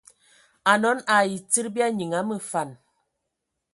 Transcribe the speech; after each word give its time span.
Anɔn 0.71 0.99
ai 1.15 1.31
tsid 1.49 1.67
bya 1.73 1.87
nyiŋ 1.97 2.11
a 2.19 2.21
məfan. 2.27 2.69